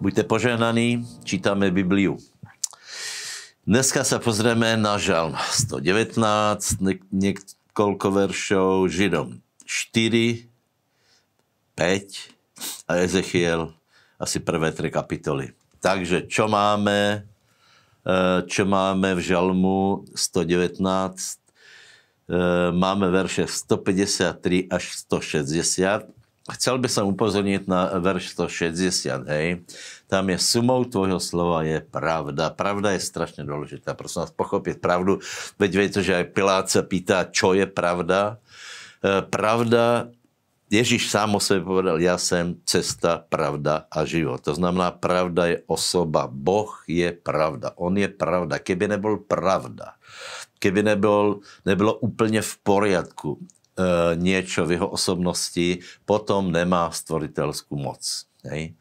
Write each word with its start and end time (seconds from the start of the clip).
Buďte 0.00 0.24
požehnaní, 0.24 1.04
čítame 1.28 1.68
Bibliu. 1.68 2.16
Dneska 3.68 4.00
sa 4.00 4.16
pozrieme 4.16 4.72
na 4.80 4.96
žalm 4.96 5.36
119, 5.36 6.16
niekoľko 7.12 8.08
veršov 8.08 8.88
Židom 8.88 9.44
4, 9.68 10.48
5 11.76 12.88
a 12.88 12.92
Ezechiel 12.96 13.76
asi 14.16 14.40
prvé 14.40 14.72
tri 14.72 14.88
kapitoly. 14.88 15.52
Takže 15.84 16.32
čo 16.32 16.48
máme, 16.48 17.28
e, 18.00 18.40
čo 18.48 18.64
máme 18.64 19.12
v 19.12 19.20
žalmu 19.20 20.08
119? 20.16 20.80
E, 20.80 21.44
máme 22.72 23.12
verše 23.12 23.44
153 23.44 24.64
až 24.64 24.96
160 24.96 26.19
chcel 26.56 26.80
by 26.80 26.88
som 26.90 27.10
upozorniť 27.10 27.68
na 27.68 27.98
verš 28.00 28.34
160, 28.34 29.26
hej. 29.28 29.62
Tam 30.10 30.26
je 30.26 30.38
sumou 30.42 30.82
tvojho 30.82 31.22
slova 31.22 31.62
je 31.62 31.78
pravda. 31.78 32.50
Pravda 32.50 32.98
je 32.98 33.00
strašne 33.02 33.46
dôležitá. 33.46 33.94
Prosím 33.94 34.26
vás, 34.26 34.34
pochopiť 34.34 34.82
pravdu. 34.82 35.22
Veď 35.60 35.70
viete, 35.78 36.00
že 36.02 36.18
aj 36.18 36.34
Pilát 36.34 36.66
sa 36.66 36.82
pýta, 36.82 37.30
čo 37.30 37.54
je 37.54 37.68
pravda. 37.70 38.42
E, 38.98 39.22
pravda, 39.22 40.10
Ježiš 40.70 41.10
sám 41.10 41.34
o 41.34 41.42
sebe 41.42 41.66
povedal, 41.66 41.98
ja 41.98 42.14
som 42.14 42.54
cesta, 42.62 43.18
pravda 43.18 43.90
a 43.90 44.06
život. 44.06 44.38
To 44.46 44.54
znamená, 44.54 44.94
pravda 44.94 45.50
je 45.50 45.58
osoba. 45.66 46.30
Boh 46.30 46.70
je 46.86 47.10
pravda. 47.10 47.74
On 47.74 47.90
je 47.90 48.06
pravda. 48.06 48.62
Keby 48.62 48.94
nebol 48.94 49.18
pravda, 49.18 49.98
keby 50.62 50.94
nebol, 50.94 51.42
nebylo 51.66 51.98
úplne 51.98 52.38
v 52.38 52.52
poriadku, 52.62 53.42
niečo 54.18 54.66
v 54.66 54.78
jeho 54.78 54.88
osobnosti, 54.88 55.84
potom 56.04 56.52
nemá 56.52 56.90
stvoriteľskú 56.90 57.74
moc. 57.76 58.02
Hej? 58.46 58.72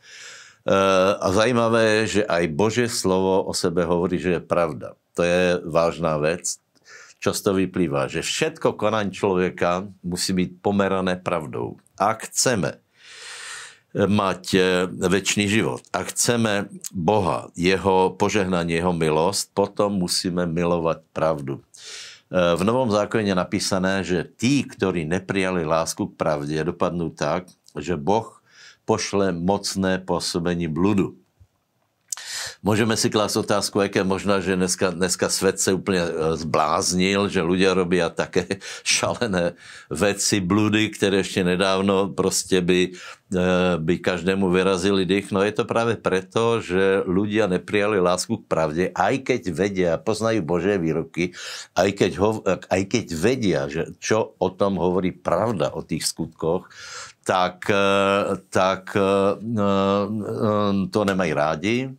E, 0.66 0.76
a 1.16 1.28
zajímavé 1.32 2.04
je, 2.04 2.22
že 2.22 2.24
aj 2.28 2.56
Božie 2.56 2.88
slovo 2.92 3.46
o 3.48 3.54
sebe 3.56 3.84
hovorí, 3.84 4.20
že 4.20 4.40
je 4.40 4.42
pravda. 4.44 4.96
To 5.16 5.22
je 5.26 5.60
vážna 5.68 6.20
vec. 6.20 6.60
Toho 7.20 7.60
vyplýva? 7.60 8.08
Že 8.08 8.24
všetko 8.24 8.80
konanie 8.80 9.12
človeka 9.12 9.92
musí 10.08 10.32
byť 10.32 10.50
pomerané 10.64 11.20
pravdou. 11.20 11.76
Ak 12.00 12.32
chceme 12.32 12.80
mať 13.94 14.44
e, 14.54 14.62
väčší 14.88 15.50
život. 15.50 15.82
Ak 15.90 16.14
chceme 16.14 16.70
Boha, 16.94 17.50
jeho 17.58 18.14
požehnanie, 18.14 18.78
jeho 18.78 18.94
milosť, 18.94 19.50
potom 19.58 19.98
musíme 19.98 20.46
milovať 20.46 21.02
pravdu. 21.10 21.66
V 22.30 22.62
Novom 22.62 22.94
zákone 22.94 23.34
napísané, 23.34 24.06
že 24.06 24.22
tí, 24.22 24.62
ktorí 24.62 25.02
neprijali 25.10 25.66
lásku 25.66 26.14
k 26.14 26.18
pravde, 26.18 26.62
dopadnú 26.62 27.10
tak, 27.10 27.50
že 27.74 27.98
Boh 27.98 28.38
pošle 28.86 29.34
mocné 29.34 29.98
pôsobení 29.98 30.70
bludu. 30.70 31.18
Môžeme 32.60 33.00
si 33.00 33.08
klásť 33.08 33.48
otázku, 33.48 33.80
aké 33.80 34.04
možná, 34.04 34.44
že 34.44 34.60
dneska, 34.60 34.92
dneska 34.92 35.32
svet 35.32 35.64
sa 35.64 35.72
úplne 35.72 36.04
e, 36.04 36.12
zbláznil, 36.36 37.32
že 37.32 37.40
ľudia 37.40 37.72
robia 37.72 38.12
také 38.12 38.60
šalené 38.84 39.56
veci, 39.88 40.44
bludy, 40.44 40.92
ktoré 40.92 41.24
ešte 41.24 41.42
nedávno 41.42 42.12
proste 42.12 42.60
by, 42.60 42.94
by 43.78 43.96
každému 44.02 44.50
vyrazili 44.50 45.06
dých. 45.06 45.30
No 45.30 45.46
je 45.46 45.54
to 45.54 45.70
práve 45.70 46.02
preto, 46.02 46.66
že 46.66 47.06
ľudia 47.06 47.46
neprijali 47.46 48.02
lásku 48.02 48.42
k 48.42 48.50
pravde, 48.50 48.84
aj 48.98 49.16
keď 49.22 49.42
vedia, 49.54 49.92
poznajú 50.02 50.42
Božie 50.42 50.82
výroky, 50.82 51.38
aj 51.78 51.90
keď, 51.94 52.12
ho, 52.18 52.42
aj 52.48 52.82
keď 52.90 53.06
vedia, 53.14 53.62
že 53.70 53.94
čo 54.02 54.34
o 54.42 54.50
tom 54.50 54.82
hovorí 54.82 55.14
pravda 55.14 55.78
o 55.78 55.86
tých 55.86 56.10
skutkoch, 56.10 56.74
tak, 57.22 57.70
e, 57.70 57.86
tak 58.50 58.90
to 60.90 61.00
nemajú 61.06 61.34
rádi 61.38 61.94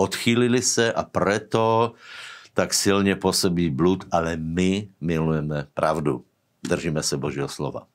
odchýlili 0.00 0.62
se 0.62 0.92
a 0.92 1.02
preto 1.04 1.94
tak 2.54 2.74
silne 2.74 3.14
pôsobí 3.16 3.70
blúd, 3.70 4.08
ale 4.10 4.36
my 4.36 4.88
milujeme 5.00 5.68
pravdu. 5.74 6.24
Držíme 6.64 7.02
se 7.02 7.16
Božího 7.16 7.48
slova. 7.48 7.89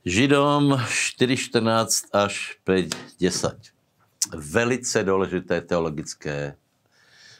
Židom 0.00 0.80
4.14 0.80 2.08
až 2.16 2.56
5.10. 2.64 3.20
Velice 4.32 5.04
dôležité 5.04 5.60
teologické 5.60 6.56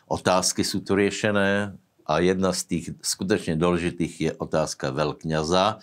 otázky 0.05 0.61
sú 0.61 0.85
tu 0.85 0.93
riešené 0.93 1.73
a 2.05 2.13
jedna 2.21 2.53
z 2.53 2.61
tých 2.69 2.85
skutečne 3.01 3.57
dôležitých 3.57 4.15
je 4.21 4.31
otázka 4.37 4.93
veľkňaza. 4.93 5.81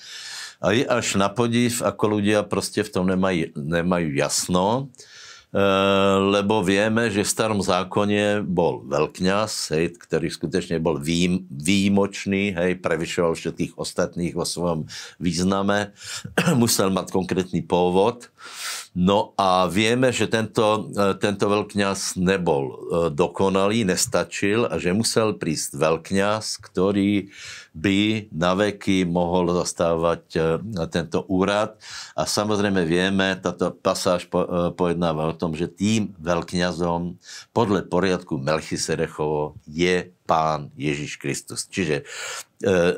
A 0.62 0.66
je 0.70 0.86
až 0.86 1.18
na 1.18 1.34
podiv, 1.34 1.82
ako 1.82 2.22
ľudia 2.22 2.46
proste 2.46 2.86
v 2.86 2.94
tom 2.94 3.10
nemajú, 3.10 3.58
nemajú 3.58 4.14
jasno. 4.14 4.94
Eh, 5.48 6.18
lebo 6.28 6.60
vieme, 6.60 7.08
že 7.08 7.24
v 7.24 7.32
starom 7.32 7.64
zákone 7.64 8.44
bol 8.44 8.84
veľkňaz, 8.84 9.72
hej, 9.80 9.96
ktorý 9.96 10.28
skutočne 10.28 10.76
bol 10.84 11.00
výjim, 11.00 11.48
výjimočný, 11.48 12.52
hej, 12.52 12.76
prevyšoval 12.84 13.32
všetkých 13.32 13.80
ostatných 13.80 14.36
vo 14.36 14.44
svojom 14.44 14.92
význame, 15.24 15.96
musel 16.62 16.92
mať 16.92 17.16
konkrétny 17.16 17.64
pôvod. 17.64 18.28
No 18.98 19.38
a 19.38 19.70
vieme, 19.70 20.10
že 20.10 20.26
tento, 20.26 20.90
eh, 20.98 21.14
tento 21.22 21.46
veľkňaz 21.46 22.18
nebol 22.18 22.66
eh, 22.66 22.78
dokonalý, 23.14 23.86
nestačil 23.86 24.66
a 24.66 24.82
že 24.82 24.90
musel 24.90 25.38
prísť 25.38 25.78
veľkňaz, 25.78 26.58
ktorý 26.66 27.30
by 27.78 28.34
na 28.34 28.58
veky 28.58 29.06
mohol 29.06 29.54
zastávať 29.54 30.24
e, 30.34 30.40
tento 30.90 31.22
úrad. 31.30 31.78
A 32.18 32.26
samozrejme 32.26 32.82
vieme, 32.90 33.38
táto 33.38 33.70
pasáž 33.70 34.26
e, 34.26 34.30
pojednáva 34.74 35.30
o 35.30 35.38
tom, 35.38 35.54
že 35.54 35.70
tým 35.70 36.18
veľkňazom 36.18 37.22
podľa 37.54 37.86
poriadku 37.86 38.42
Melchisedechovo 38.42 39.62
je 39.70 40.10
pán 40.28 40.70
Ježiš 40.76 41.16
Kristus. 41.16 41.64
Čiže 41.72 42.04
e, 42.04 42.06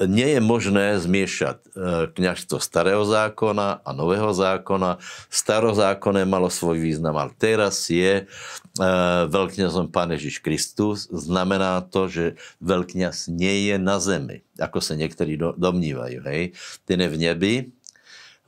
nie 0.09 0.35
je 0.35 0.41
možné 0.41 0.97
zmiešať 0.97 1.57
e, 1.61 1.67
kniažstvo 2.09 2.57
starého 2.57 3.05
zákona 3.05 3.85
a 3.85 3.89
nového 3.93 4.33
zákona. 4.33 4.97
Starozákonné 5.29 6.25
malo 6.25 6.49
svoj 6.49 6.81
význam, 6.81 7.13
ale 7.21 7.31
teraz 7.37 7.85
je 7.93 8.25
e, 8.25 8.87
veľkňazom 9.29 9.93
pán 9.93 10.09
Ježiš 10.17 10.41
Kristus. 10.41 11.05
Znamená 11.13 11.85
to, 11.85 12.09
že 12.09 12.25
veľkňaz 12.65 13.29
nie 13.29 13.69
je 13.69 13.77
na 13.77 14.01
zemi, 14.01 14.41
ako 14.57 14.81
sa 14.81 14.97
niektorí 14.97 15.37
do, 15.37 15.53
domnívajú. 15.53 16.25
Hej? 16.25 16.57
Ten 16.89 17.05
je 17.05 17.13
v 17.13 17.17
nebi, 17.21 17.55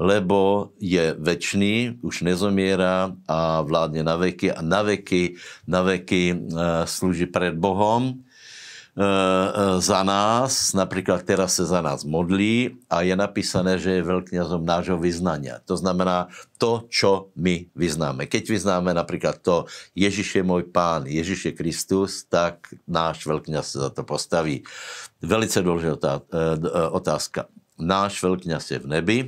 lebo 0.01 0.73
je 0.81 1.13
väčší, 1.13 2.01
už 2.01 2.25
nezomiera 2.25 3.13
a 3.29 3.61
vládne 3.61 4.01
na 4.01 4.17
veky 4.17 4.49
a 4.49 4.65
na 4.65 4.81
veky, 4.81 5.37
na 5.69 5.85
veky 5.85 6.23
e, 6.33 6.35
slúži 6.89 7.29
pred 7.29 7.53
Bohom 7.53 8.25
za 9.79 10.03
nás, 10.03 10.75
napríklad 10.75 11.23
teraz 11.23 11.55
sa 11.55 11.63
za 11.63 11.79
nás 11.79 12.03
modlí 12.03 12.75
a 12.91 13.07
je 13.07 13.15
napísané, 13.15 13.79
že 13.79 13.99
je 13.99 14.03
veľkňazom 14.03 14.67
nášho 14.67 14.99
vyznania. 14.99 15.63
To 15.63 15.79
znamená 15.79 16.27
to, 16.59 16.91
čo 16.91 17.31
my 17.39 17.71
vyznáme. 17.71 18.27
Keď 18.27 18.51
vyznáme 18.51 18.91
napríklad 18.91 19.39
to, 19.39 19.63
Ježiš 19.95 20.35
je 20.35 20.43
môj 20.43 20.67
pán, 20.67 21.07
Ježiš 21.07 21.51
je 21.51 21.53
Kristus, 21.55 22.27
tak 22.27 22.67
náš 22.83 23.23
veľkňaz 23.23 23.63
sa 23.63 23.77
za 23.87 23.91
to 23.95 24.03
postaví. 24.03 24.67
Velice 25.23 25.63
dôležitá 25.63 26.19
e, 26.27 26.51
otázka. 26.91 27.47
Náš 27.79 28.19
veľkňaz 28.19 28.75
je 28.75 28.79
v 28.83 28.87
nebi 28.91 29.19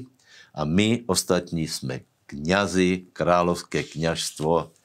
a 0.51 0.67
my 0.67 1.07
ostatní 1.07 1.71
sme 1.71 2.03
kňazi, 2.27 3.15
kráľovské 3.15 3.87
kňažstvo 3.87 4.75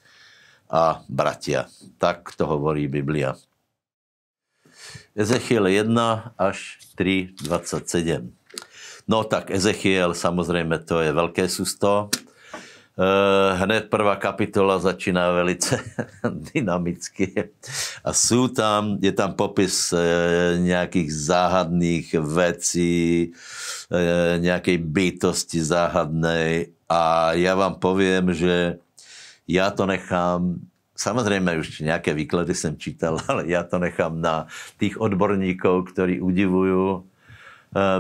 a 0.71 0.83
bratia. 1.11 1.67
Tak 1.99 2.31
to 2.39 2.47
hovorí 2.47 2.87
Biblia. 2.87 3.35
Ezechiel 5.19 5.67
1 5.67 6.39
až 6.39 6.79
3, 6.95 7.35
27. 7.43 8.31
No 9.11 9.27
tak 9.27 9.51
Ezechiel, 9.51 10.15
samozrejme, 10.15 10.79
to 10.87 11.03
je 11.03 11.11
veľké 11.11 11.51
sústo. 11.51 12.07
E, 12.95 13.11
hned 13.59 13.91
prvá 13.91 14.15
kapitola 14.15 14.79
začíná 14.79 15.35
velice 15.35 15.83
dynamicky. 16.55 17.51
A 18.07 18.15
sú 18.15 18.47
tam, 18.47 18.95
je 19.03 19.11
tam 19.11 19.35
popis 19.35 19.91
e, 19.91 19.99
nejakých 20.63 21.11
záhadných 21.11 22.15
vecí, 22.23 23.35
e, 23.91 23.99
nejakej 24.39 24.79
bytosti 24.87 25.59
záhadnej. 25.59 26.71
A 26.87 27.35
ja 27.35 27.59
vám 27.59 27.83
poviem, 27.83 28.31
že 28.31 28.79
ja 29.51 29.75
to 29.75 29.83
nechám 29.83 30.63
Samozrejme, 30.99 31.63
už 31.63 31.87
nejaké 31.87 32.11
výklady 32.11 32.59
som 32.59 32.75
čítal, 32.75 33.23
ale 33.31 33.47
ja 33.47 33.63
to 33.63 33.79
nechám 33.79 34.19
na 34.19 34.51
tých 34.83 34.99
odborníkov, 34.99 35.95
ktorí 35.95 36.19
udivujú 36.19 36.85
e, 36.91 37.01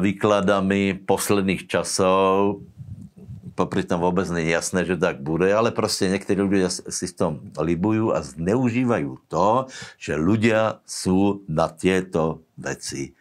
výkladami 0.02 1.06
posledných 1.06 1.70
časov. 1.70 2.58
Popri 3.54 3.82
tom 3.86 4.02
vôbec 4.02 4.26
nie 4.34 4.50
je 4.50 4.54
jasné, 4.54 4.86
že 4.86 4.98
tak 4.98 5.22
bude, 5.22 5.50
ale 5.50 5.74
proste 5.74 6.10
niektorí 6.10 6.38
ľudia 6.42 6.70
si 6.70 7.06
v 7.10 7.14
tom 7.14 7.32
libujú 7.58 8.14
a 8.14 8.22
zneužívajú 8.22 9.12
to, 9.26 9.66
že 9.98 10.14
ľudia 10.14 10.82
sú 10.86 11.42
na 11.50 11.66
tieto 11.66 12.46
veci 12.54 13.17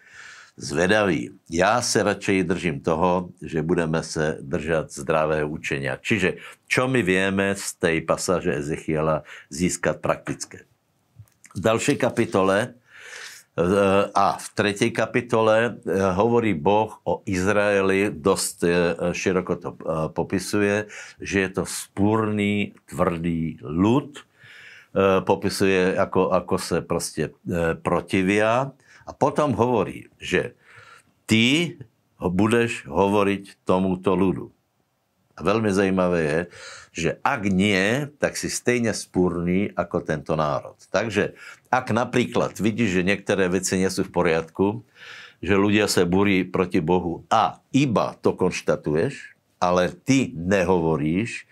zvedaví. 0.58 1.30
Já 1.50 1.82
se 1.82 2.04
radšej 2.04 2.44
držím 2.44 2.80
toho, 2.82 3.30
že 3.42 3.62
budeme 3.62 4.04
se 4.04 4.38
držet 4.42 4.92
zdravého 4.92 5.50
učenia. 5.50 5.98
Čiže 6.02 6.42
čo 6.68 6.88
my 6.90 7.06
vieme 7.06 7.56
z 7.56 7.74
tej 7.78 8.02
pasáže 8.02 8.58
Ezechiela 8.58 9.22
získat 9.54 10.02
praktické. 10.02 10.66
V 11.54 11.62
dalšej 11.62 11.98
kapitole 12.02 12.74
a 14.14 14.38
v 14.38 14.48
tretej 14.54 14.94
kapitole 14.94 15.56
eh, 15.66 15.98
hovorí 16.14 16.54
Boh 16.54 16.94
o 17.10 17.26
Izraeli, 17.26 18.14
dosť 18.14 18.58
eh, 18.62 18.74
široko 19.18 19.54
to 19.58 19.70
eh, 19.74 19.78
popisuje, 20.14 20.76
že 21.18 21.38
je 21.42 21.50
to 21.50 21.64
spúrný, 21.66 22.78
tvrdý 22.86 23.58
ľud, 23.62 24.22
popisuje, 25.26 25.94
ako, 25.98 26.30
ako 26.34 26.58
se 26.58 26.82
prostě 26.82 27.30
protivia 27.82 28.72
a 29.08 29.16
potom 29.16 29.56
hovorí, 29.56 30.12
že 30.20 30.60
ty 31.24 31.80
budeš 32.20 32.84
hovoriť 32.92 33.64
tomuto 33.64 34.20
ľudu. 34.20 34.52
A 35.38 35.46
veľmi 35.46 35.70
zajímavé 35.70 36.20
je, 36.26 36.40
že 36.98 37.10
ak 37.22 37.46
nie, 37.46 38.10
tak 38.18 38.34
si 38.34 38.50
stejne 38.50 38.90
spúrný 38.90 39.70
ako 39.78 40.02
tento 40.02 40.34
národ. 40.34 40.76
Takže 40.90 41.38
ak 41.70 41.94
napríklad 41.94 42.58
vidíš, 42.58 43.00
že 43.00 43.08
niektoré 43.08 43.46
veci 43.46 43.78
nie 43.78 43.88
sú 43.88 44.02
v 44.02 44.14
poriadku, 44.18 44.82
že 45.38 45.54
ľudia 45.54 45.86
sa 45.86 46.10
burí 46.10 46.42
proti 46.42 46.82
Bohu 46.82 47.22
a 47.30 47.62
iba 47.70 48.18
to 48.26 48.34
konštatuješ, 48.34 49.38
ale 49.62 49.94
ty 49.94 50.34
nehovoríš, 50.34 51.46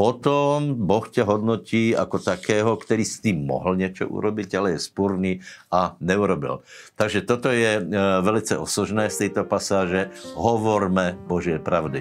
potom 0.00 0.80
Boh 0.80 1.04
ťa 1.04 1.28
hodnotí 1.28 1.92
ako 1.92 2.24
takého, 2.24 2.72
ktorý 2.72 3.04
s 3.04 3.20
tým 3.20 3.44
mohol 3.44 3.76
niečo 3.76 4.08
urobiť, 4.08 4.48
ale 4.56 4.68
je 4.72 4.80
spúrny 4.80 5.44
a 5.68 5.92
neurobil. 6.00 6.64
Takže 6.96 7.20
toto 7.28 7.52
je 7.52 7.76
e, 7.76 7.82
velice 8.24 8.56
osožné 8.56 9.12
z 9.12 9.28
tejto 9.28 9.44
pasáže. 9.44 10.08
Hovorme 10.40 11.20
Božie 11.28 11.60
pravdy. 11.60 12.00